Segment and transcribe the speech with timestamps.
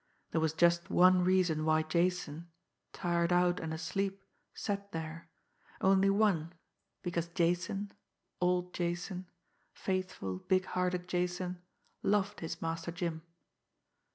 [0.31, 2.47] There was just one reason why Jason,
[2.91, 5.29] tired out and asleep, sat there
[5.79, 6.53] only one
[7.03, 7.91] because Jason,
[8.41, 9.27] old Jason,
[9.75, 11.61] faithful, big hearted Jason,
[12.01, 13.21] loved his Master Jim.